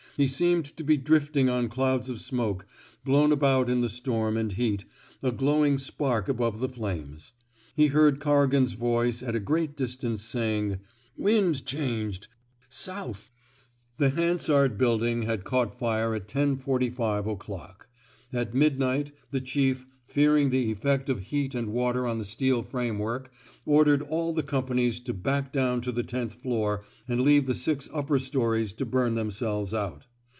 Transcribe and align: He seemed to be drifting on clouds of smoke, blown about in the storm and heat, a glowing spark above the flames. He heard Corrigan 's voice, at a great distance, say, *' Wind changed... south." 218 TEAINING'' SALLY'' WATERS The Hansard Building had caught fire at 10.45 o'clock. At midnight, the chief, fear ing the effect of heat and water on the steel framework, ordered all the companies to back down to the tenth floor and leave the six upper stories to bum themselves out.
He 0.17 0.27
seemed 0.27 0.65
to 0.77 0.83
be 0.83 0.97
drifting 0.97 1.49
on 1.49 1.67
clouds 1.67 2.07
of 2.09 2.19
smoke, 2.21 2.67
blown 3.03 3.31
about 3.31 3.69
in 3.71 3.79
the 3.81 3.89
storm 3.89 4.35
and 4.37 4.51
heat, 4.51 4.83
a 5.23 5.31
glowing 5.31 5.77
spark 5.79 6.27
above 6.29 6.59
the 6.59 6.69
flames. 6.69 7.31
He 7.75 7.87
heard 7.87 8.19
Corrigan 8.19 8.67
's 8.67 8.73
voice, 8.73 9.23
at 9.23 9.35
a 9.35 9.39
great 9.39 9.75
distance, 9.75 10.21
say, 10.21 10.77
*' 10.97 11.17
Wind 11.17 11.65
changed... 11.65 12.27
south." 12.69 13.31
218 13.97 13.97
TEAINING'' 13.97 13.97
SALLY'' 13.97 13.97
WATERS 13.97 13.97
The 13.97 14.09
Hansard 14.55 14.77
Building 14.77 15.21
had 15.23 15.43
caught 15.45 15.79
fire 15.79 16.13
at 16.13 16.27
10.45 16.27 17.27
o'clock. 17.31 17.87
At 18.33 18.53
midnight, 18.53 19.13
the 19.31 19.41
chief, 19.41 19.87
fear 20.05 20.37
ing 20.37 20.49
the 20.51 20.71
effect 20.71 21.09
of 21.09 21.19
heat 21.21 21.55
and 21.55 21.69
water 21.73 22.05
on 22.05 22.19
the 22.19 22.25
steel 22.25 22.61
framework, 22.61 23.31
ordered 23.65 24.03
all 24.03 24.33
the 24.33 24.43
companies 24.43 24.99
to 24.99 25.13
back 25.15 25.51
down 25.51 25.81
to 25.81 25.91
the 25.91 26.03
tenth 26.03 26.35
floor 26.39 26.83
and 27.07 27.21
leave 27.21 27.47
the 27.47 27.55
six 27.55 27.89
upper 27.91 28.19
stories 28.19 28.73
to 28.73 28.85
bum 28.85 29.15
themselves 29.15 29.73
out. 29.73 30.05